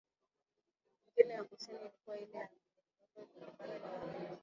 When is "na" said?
3.79-4.05